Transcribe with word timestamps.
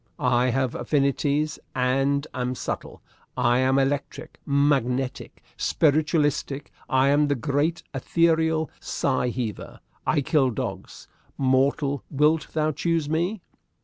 I 0.17 0.49
have 0.49 0.73
affinities 0.73 1.59
and 1.75 2.25
am 2.33 2.55
subtle. 2.55 3.03
I 3.37 3.59
am 3.59 3.77
electric, 3.77 4.39
magnetic, 4.47 5.43
and 5.53 5.61
spiritualistic. 5.61 6.71
I 6.89 7.09
am 7.09 7.27
the 7.27 7.35
great 7.35 7.83
ethereal 7.93 8.71
sighheaver. 8.79 9.79
I 10.07 10.21
kill 10.21 10.49
dogs. 10.49 11.07
Mortal, 11.37 12.01
wilt 12.09 12.47
thou 12.53 12.71
choose 12.71 13.09
me?" 13.09 13.41